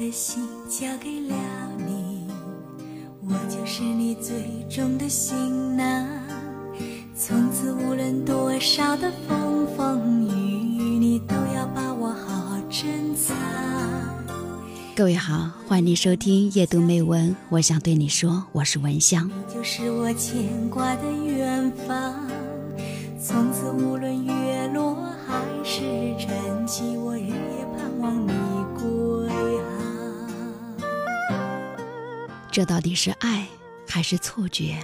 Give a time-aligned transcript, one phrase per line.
[0.00, 1.36] 的心交给了
[1.76, 2.26] 你，
[3.22, 4.34] 我就是你最
[4.66, 6.08] 终的行囊。
[7.14, 13.36] 从此无论多少的风风雨雨，你都要把我好好珍藏。
[14.96, 17.36] 各位好，欢迎你收听夜读美文。
[17.50, 19.28] 我想对你说，我是文香。
[19.28, 22.14] 你就是我牵挂的远方。
[23.22, 24.24] 从此无论
[32.50, 33.46] 这到底是爱
[33.88, 34.76] 还是错觉？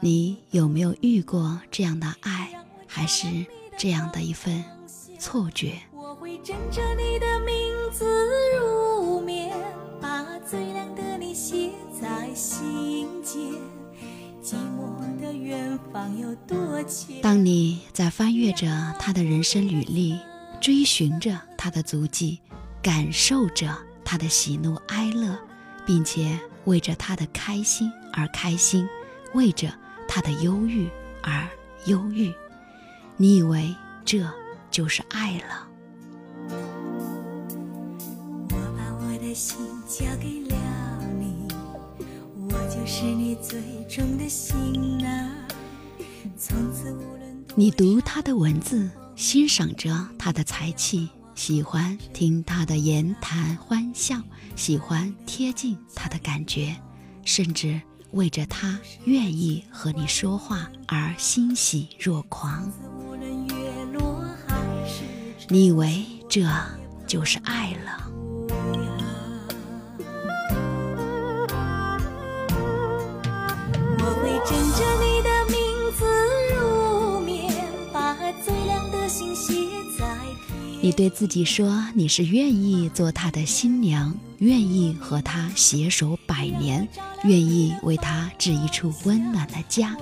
[0.00, 2.50] 你有没有遇过这样的爱，
[2.86, 3.26] 还是
[3.78, 4.62] 这样的一份
[5.18, 5.72] 错觉？
[5.92, 7.56] 我会枕着你的名
[7.90, 8.04] 字
[8.58, 9.56] 入眠，
[10.02, 13.40] 把最亮的你写在心间。
[14.42, 16.86] 寂寞的远方有多远？
[17.22, 20.18] 当你在翻阅着他的人生履历，
[20.60, 22.40] 追寻着他的足迹，
[22.82, 25.38] 感受着他的喜怒哀乐，
[25.86, 28.88] 并且为着他的开心而开心，
[29.34, 29.72] 为着
[30.08, 30.88] 他的忧郁
[31.22, 31.46] 而
[31.86, 32.32] 忧郁，
[33.16, 34.26] 你以为这
[34.70, 35.68] 就是爱了？
[38.50, 39.56] 我把我的心
[39.86, 40.56] 交给了
[41.18, 41.46] 你，
[42.36, 44.24] 我就是你最终的。
[46.36, 54.20] 从此无论多你读他的文字，欣赏着他的才气，喜欢听他的言谈欢笑，
[54.56, 56.74] 喜欢贴近他的感觉，
[57.24, 57.80] 甚至
[58.12, 62.70] 为着他愿意和你说话而欣喜若狂。
[65.48, 66.48] 你以为这
[67.06, 68.93] 就是爱了？
[80.84, 86.86] 你对自己说，你是愿意做他的新娘，愿意和他携手百年，
[87.22, 89.96] 愿意为他置一处温暖的家，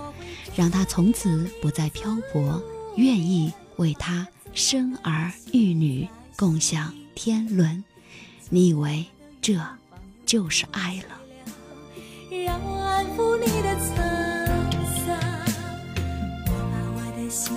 [0.56, 2.60] 让他从此不再漂泊，
[2.97, 7.84] 愿意为他生儿育女，共享天伦。
[8.50, 9.06] 你以为
[9.41, 9.64] 这
[10.26, 11.14] 就是爱了？
[12.44, 13.94] 让我安抚你的沧
[15.06, 15.16] 桑。
[16.49, 17.54] 我把我的心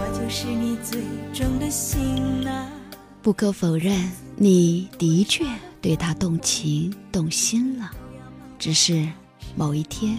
[0.00, 1.02] 我就是你最
[1.34, 2.70] 终的行囊
[3.20, 5.44] 不可否认，你的确
[5.82, 7.90] 对他动情动心了，
[8.60, 9.08] 只是
[9.56, 10.16] 某一天，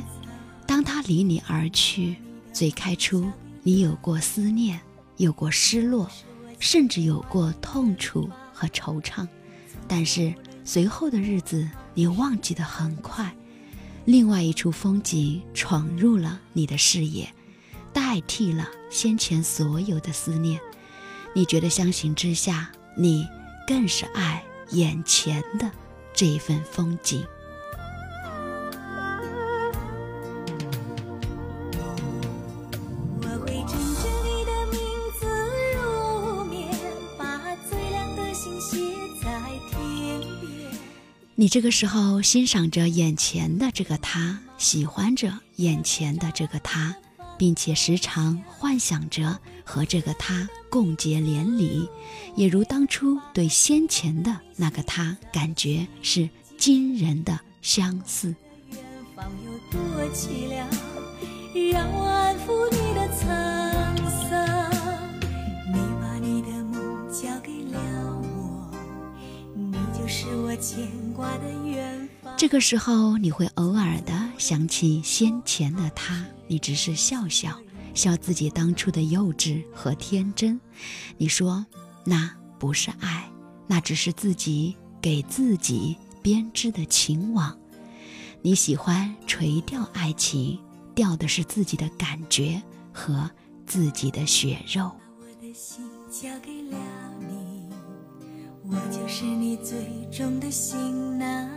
[0.67, 2.17] 当他离你而去，
[2.51, 3.31] 最开初
[3.63, 4.77] 你有过思念，
[5.15, 6.11] 有过失落，
[6.59, 9.25] 甚至有过痛楚和惆怅，
[9.87, 10.33] 但是
[10.65, 13.33] 随后的日子你忘记得很快，
[14.03, 17.33] 另外一处风景闯入了你的视野，
[17.93, 20.59] 代替了先前所有的思念。
[21.33, 23.27] 你觉得相形之下，你
[23.67, 25.69] 更是爱眼前的
[26.13, 27.23] 这一份风景。
[33.21, 34.79] 我会枕着你的名
[35.19, 35.27] 字
[35.75, 36.67] 入眠，
[37.17, 38.77] 把最亮的星写
[39.23, 39.29] 在
[39.69, 40.71] 天边。
[41.35, 46.95] 你这个时候欣赏着眼前的这个他，喜欢着眼前的这个他，
[47.39, 51.89] 并且时常幻想着和这个他共结连理，
[52.35, 58.35] 也如当初对先前的那个他感觉是惊人的相似。
[61.71, 63.21] 让我安抚你的沧
[64.29, 64.69] 桑。
[65.71, 67.79] 你把你的梦交给了
[68.21, 68.71] 我，
[69.55, 72.33] 你就是我牵挂的远方。
[72.37, 77.55] 这个时候，你会偶尔的想起先前的他，你只是笑笑，
[77.93, 80.59] 笑自己当初的幼稚和天真。
[81.15, 81.63] 你说，
[82.03, 83.31] 那不是爱，
[83.67, 87.55] 那只是自己给自己编织的情网。
[88.41, 90.59] 你喜欢垂钓爱情，
[90.95, 92.59] 钓的是自己的感觉
[92.91, 93.29] 和
[93.67, 94.91] 自己的血肉。
[95.19, 96.77] 我的心交给了
[97.19, 97.69] 你，
[98.63, 99.77] 我就是你最
[100.11, 101.47] 终的行囊。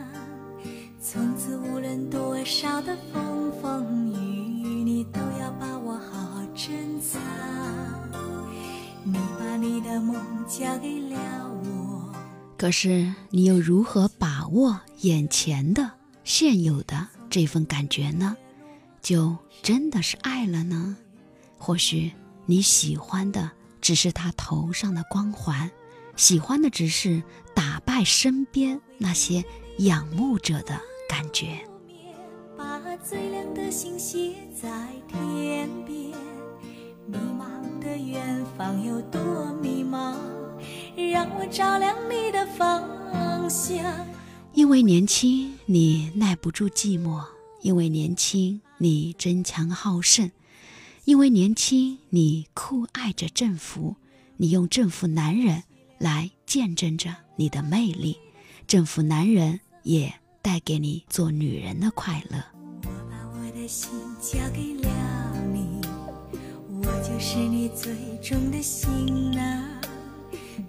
[1.01, 4.12] 从此无论多少的风风雨，
[12.57, 15.91] 可是你又如何把握眼前的、
[16.23, 18.37] 现有的这份感觉呢？
[19.01, 20.97] 就真的是爱了呢？
[21.59, 22.13] 或许
[22.47, 23.51] 你喜欢的
[23.81, 25.69] 只是他头上的光环，
[26.15, 27.21] 喜欢的只是
[27.55, 29.45] 打败身边那些
[29.79, 31.59] 仰慕者的感觉。
[32.57, 36.13] 把最亮的星写在天边，
[37.83, 40.15] 的远方有多迷茫？
[41.13, 43.85] 让我照亮你的方向。
[44.53, 47.25] 因为年轻，你耐不住寂寞；
[47.63, 50.29] 因为年轻，你争强好胜；
[51.05, 53.97] 因为年轻，你酷爱着征服。
[54.37, 55.63] 你用征服男人
[55.99, 58.17] 来见证着你的魅力，
[58.67, 62.39] 征服男人也带给你做女人的快乐。
[62.85, 63.91] 我把我的心
[64.21, 64.89] 交给了，
[67.13, 69.63] 就是你最终的行囊。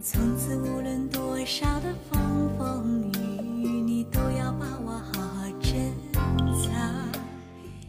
[0.01, 5.95] 从此无论多少的风风雨雨，你都要把我好好珍
[6.62, 6.74] 藏。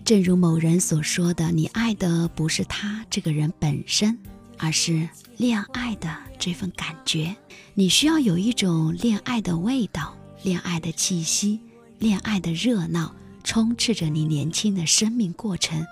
[0.05, 4.17] 正如某人所说的，你爱的不是他这个人本身，
[4.56, 7.35] 而是恋爱的这份感觉。
[7.75, 10.15] 你需要有一种恋爱的味道、
[10.45, 11.59] 恋爱的气息、
[11.99, 13.12] 恋爱的热闹，
[13.43, 15.85] 充斥着你年轻的生命过程，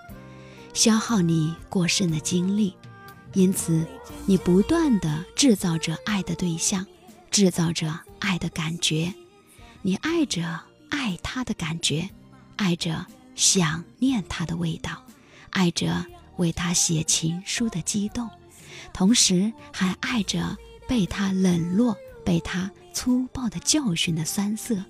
[0.72, 2.74] 消耗你过剩的精力。
[3.34, 3.86] 因此，
[4.26, 6.86] 你不断地制造着爱的对象，
[7.30, 9.14] 制造着爱的感觉。
[9.80, 10.60] 你爱着
[10.90, 12.10] 爱他的感觉，
[12.56, 15.02] 爱着想念他的味道，
[15.50, 16.04] 爱着
[16.36, 18.28] 为他写情书的激动，
[18.92, 24.84] 同时还爱着被他冷落、被他粗暴的教训的酸涩，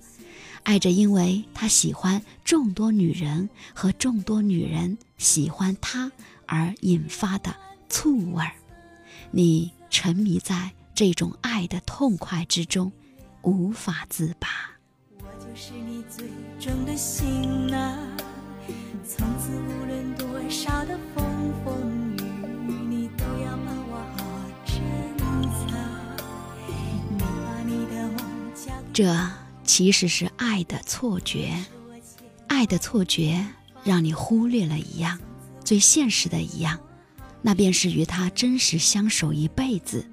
[0.63, 6.11] 爱着因为他喜欢众多女人和众多女人喜欢他
[6.45, 7.55] 而引发的。
[7.89, 8.53] 醋味儿，
[9.29, 12.91] 你沉迷在这种爱的痛快之中，
[13.43, 14.47] 无法自拔。
[15.19, 16.25] 我就是你最
[16.59, 16.95] 终的
[19.05, 21.23] 从此无论多少的风
[21.63, 22.21] 风雨
[22.67, 24.73] 雨，你都要把我好好珍
[25.51, 25.69] 藏。
[27.11, 28.17] 你把你的梦
[28.55, 29.03] 交给这
[29.63, 31.53] 其实是爱的错觉，
[32.47, 33.45] 爱的错觉
[33.83, 35.19] 让你忽略了一样
[35.63, 36.79] 最现实的一样。
[37.41, 40.05] 那便是与他真实相守一辈子，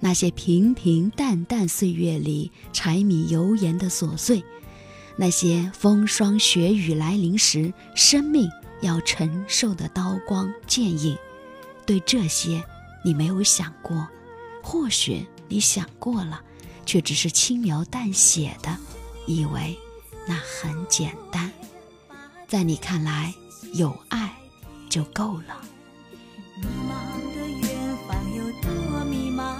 [0.00, 4.42] 那些平平淡淡岁月里柴米油盐的琐碎，
[5.16, 8.48] 那些风霜雪雨来临时生命
[8.80, 11.16] 要承受的刀光剑影，
[11.84, 12.64] 对这些
[13.04, 14.08] 你没有想过，
[14.62, 16.40] 或许你想过了，
[16.86, 18.74] 却只是轻描淡写的，
[19.28, 19.78] 以为
[20.26, 21.52] 那很简单，
[22.48, 23.32] 在你看来
[23.74, 24.34] 有爱
[24.88, 25.60] 就够了。
[26.56, 26.90] 迷茫
[27.36, 29.54] 的远方有多迷茫？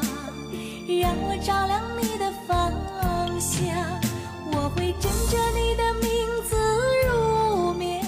[1.00, 2.72] 让我照亮你的方
[3.38, 3.68] 向。
[4.50, 6.56] 我会枕着你的名字
[7.06, 8.02] 入眠。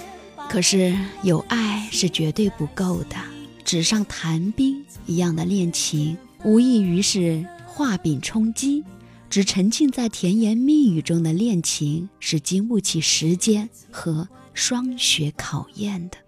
[0.49, 3.17] 可是有爱是绝对不够的，
[3.65, 8.83] 纸上谈兵一样的恋情，无异于是画饼充饥。
[9.31, 16.19] 只沉浸在甜言蜜语中的恋情，是经不起时间和霜雪考验的。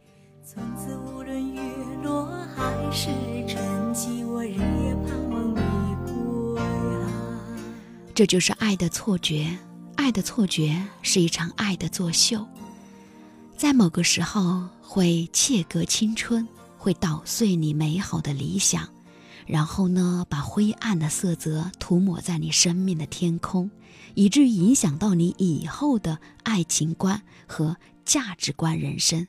[0.46, 1.60] 从此无论月
[2.04, 3.08] 落还是
[3.48, 6.54] 春季，我日夜盼望你归
[7.04, 7.58] 航。
[8.14, 9.58] 这就是爱的错觉，
[9.96, 12.46] 爱的错觉是一场爱的作秀，
[13.56, 16.46] 在某个时候会切割青春，
[16.78, 18.88] 会捣碎你美好的理想，
[19.52, 23.70] 然后呢，把灰暗的色泽涂抹在你生命的天空，
[24.14, 29.28] 以至于影响到你以后的爱情观和价值观人生。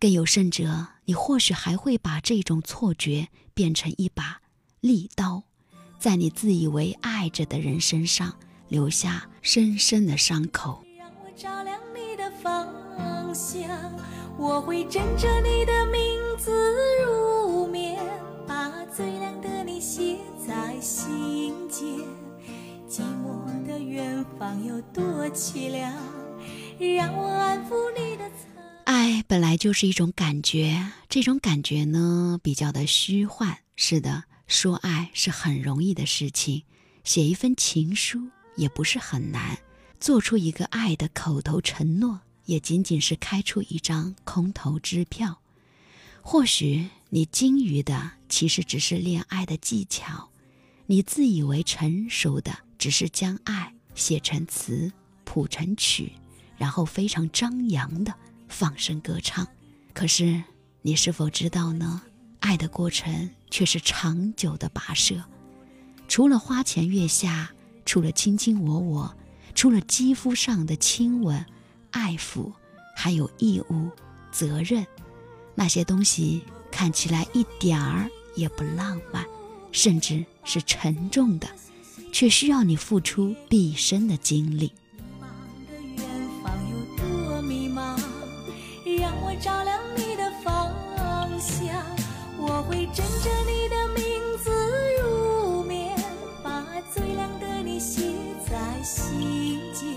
[0.00, 4.40] 更有甚者，你或许还会把这种错觉变成一把
[4.80, 5.44] 利刀，
[6.00, 8.34] 在你自以为爱着的人身上
[8.66, 10.84] 留下深深的伤口。
[10.98, 12.66] 让我照亮你的方
[13.32, 13.62] 向，
[14.36, 16.02] 我会枕着你的名
[16.36, 16.50] 字
[17.04, 17.63] 入
[25.34, 25.92] 凄凉，
[26.78, 28.62] 让我安抚你的苍。
[28.84, 33.58] 爱本来就是一种感觉，这种感觉呢比较的虚幻。
[33.74, 36.62] 是的，说爱是很容易的事情，
[37.02, 39.58] 写一份情书也不是很难，
[39.98, 45.40] 做出一个爱的口头承诺也仅仅是开出一张空头支票。
[46.22, 50.28] 或许你精于的其实只是恋爱的技巧，
[50.86, 54.92] 你自以为成熟的只是将爱写成词，
[55.24, 56.12] 谱成曲，
[56.56, 58.14] 然后非常张扬的。
[58.46, 59.48] 放声歌唱，
[59.92, 60.40] 可是
[60.82, 62.02] 你是否知道呢？
[62.38, 65.16] 爱的过程却是长久的跋涉，
[66.06, 67.50] 除了花前月下，
[67.84, 69.16] 除了卿卿我我，
[69.54, 71.44] 除了肌肤上的亲吻、
[71.90, 72.52] 爱抚，
[72.94, 73.90] 还有义务、
[74.30, 74.86] 责任。
[75.56, 79.24] 那些东西看起来一点儿也不浪漫，
[79.72, 81.48] 甚至是沉重的，
[82.12, 84.70] 却需要你付出毕生的精力。
[89.40, 90.70] 照亮你的方
[91.40, 91.66] 向
[92.38, 94.04] 我会枕着你的名
[94.38, 94.50] 字
[95.00, 95.96] 入眠
[96.42, 98.02] 把最亮的你写
[98.48, 99.96] 在心间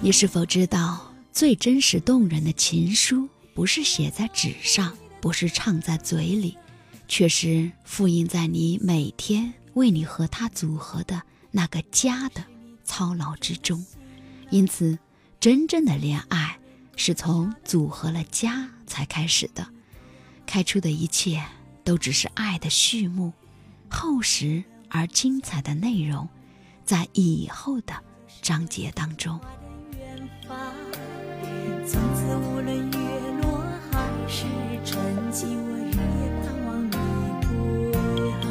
[0.00, 6.56] 你是否知道最真实动人的情书不是写在纸上不是唱在嘴里
[7.08, 11.20] 却是复印在你每天为你和他组合的
[11.50, 12.44] 那个家的
[12.84, 13.84] 操劳之中。
[14.50, 14.98] 因此
[15.40, 16.59] 真正的恋爱
[16.96, 19.66] 是从组合了家才开始的，
[20.46, 21.42] 开出的一切
[21.82, 23.32] 都只是爱的序幕，
[23.88, 26.28] 厚实而精彩的内容，
[26.84, 27.94] 在以后的
[28.42, 29.40] 章节当中。
[31.86, 32.98] 从此无论月
[33.40, 34.44] 落还是
[34.84, 35.00] 沉
[35.32, 36.96] 寂，我日夜盼望你
[37.42, 38.42] 归航。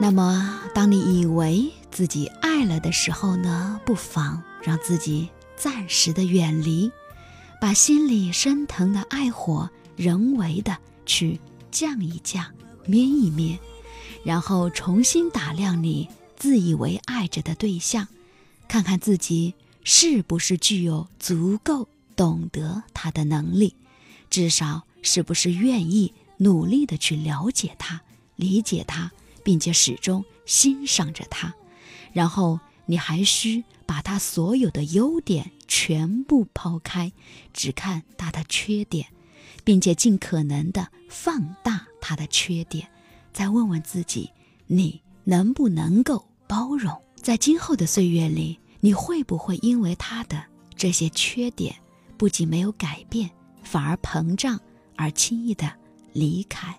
[0.00, 3.80] 那么，当你以为自己爱了的时候呢？
[3.86, 6.90] 不妨让自己暂时的远离，
[7.60, 11.38] 把心里升腾的爱火人为的去
[11.70, 12.52] 降一降、
[12.84, 13.56] 灭一灭，
[14.24, 18.08] 然后重新打量你自以为爱着的对象。
[18.66, 23.76] 看看自己是不是具有足够懂得他的能力，
[24.30, 28.00] 至少是不是愿意努力的去了解他、
[28.34, 29.12] 理解他，
[29.44, 31.54] 并且始终欣赏着他。
[32.12, 37.12] 然后你还需把他所有的优点全部抛开，
[37.52, 39.06] 只看他的缺点，
[39.64, 42.88] 并且尽可能的放大他的缺点。
[43.32, 44.30] 再问问自己，
[44.66, 46.96] 你能不能够包容？
[47.16, 50.42] 在今后的岁月里，你会不会因为他的
[50.74, 51.74] 这些缺点，
[52.16, 53.30] 不仅没有改变，
[53.62, 54.58] 反而膨胀，
[54.96, 55.70] 而轻易的
[56.12, 56.74] 离开？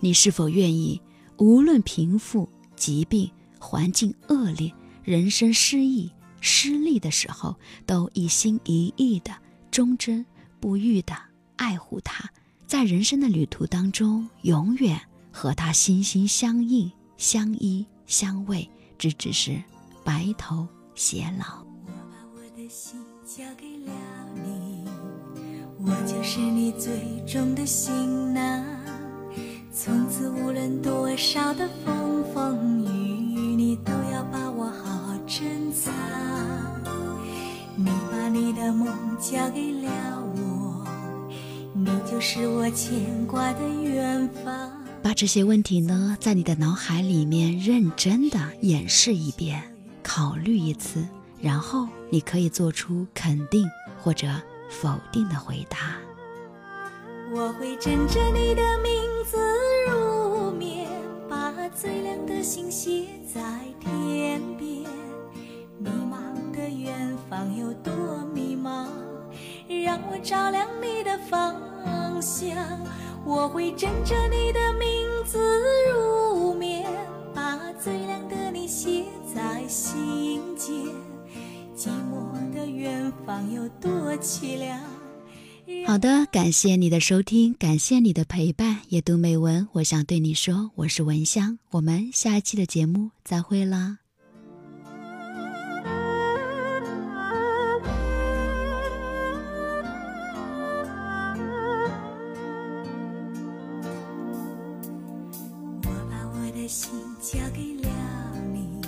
[0.00, 1.00] 你是否愿意，
[1.36, 3.30] 无论贫富、疾病、
[3.62, 4.72] 环境恶劣、
[5.04, 7.54] 人生失意、失利的时候，
[7.86, 9.32] 都一心一意的、
[9.70, 10.26] 忠贞
[10.58, 11.14] 不渝的
[11.54, 12.28] 爱护他，
[12.66, 15.00] 在人生的旅途当中，永远
[15.30, 19.62] 和他心心相印、相依相偎，直至是。
[20.04, 20.66] 白头
[20.96, 21.62] 偕老。
[21.86, 23.92] 我把我的心交给了
[24.34, 24.84] 你，
[25.78, 28.64] 我就是你最终的行囊。
[29.72, 32.81] 从此无论多少的风风雨
[38.72, 38.88] 的梦
[39.18, 39.90] 交给了
[40.34, 40.86] 我，
[41.74, 44.72] 你就是我牵挂的远方。
[45.02, 49.62] 把这些问题呢，在你的脑海里面认真的演示一遍。
[50.02, 51.06] 考虑一次，
[51.38, 53.68] 然后你可以做出肯定
[54.00, 54.26] 或者
[54.68, 55.78] 否定的回答。
[57.30, 58.92] 我会枕着你的名
[59.24, 59.38] 字
[59.88, 60.88] 入眠，
[61.28, 63.40] 把最亮的星写在
[63.80, 64.82] 天边。
[66.82, 67.92] 远方有多
[68.34, 68.86] 迷茫，
[69.84, 72.56] 让我照亮你的方向。
[73.24, 74.88] 我会枕着你的名
[75.24, 75.38] 字
[75.92, 76.84] 入眠，
[77.32, 79.04] 把最亮的你写。
[79.34, 80.74] 在心间，
[81.74, 84.78] 寂寞的远方有多凄凉。
[85.86, 88.80] 好的，感谢你的收听，感谢你的陪伴。
[88.90, 94.01] 夜读美文，我想对你说，我是文香，我们下一期的节目再会啦。
[106.72, 107.90] 心交给了
[108.50, 108.80] 你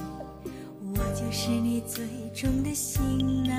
[0.97, 2.03] 我就是你最
[2.35, 3.55] 重的行囊。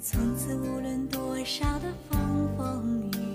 [0.00, 3.31] 从此无论多少的风风雨雨